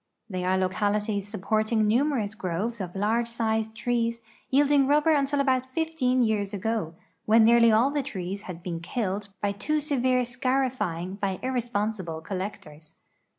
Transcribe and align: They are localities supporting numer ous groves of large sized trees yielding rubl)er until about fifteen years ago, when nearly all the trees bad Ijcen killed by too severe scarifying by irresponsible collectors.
They 0.27 0.43
are 0.43 0.57
localities 0.57 1.27
supporting 1.27 1.87
numer 1.87 2.23
ous 2.23 2.33
groves 2.33 2.81
of 2.81 2.95
large 2.95 3.27
sized 3.27 3.75
trees 3.75 4.23
yielding 4.49 4.87
rubl)er 4.87 5.15
until 5.15 5.39
about 5.39 5.71
fifteen 5.75 6.23
years 6.23 6.55
ago, 6.55 6.95
when 7.27 7.43
nearly 7.43 7.71
all 7.71 7.91
the 7.91 8.01
trees 8.01 8.41
bad 8.47 8.63
Ijcen 8.63 8.81
killed 8.81 9.27
by 9.43 9.51
too 9.51 9.79
severe 9.79 10.25
scarifying 10.25 11.17
by 11.21 11.37
irresponsible 11.43 12.19
collectors. 12.21 12.95